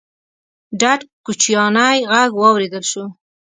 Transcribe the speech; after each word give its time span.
ډډ 0.79 0.99
کوچيانی 1.25 1.97
غږ 2.11 2.29
واورېدل 2.41 2.83
شو: 2.91 3.05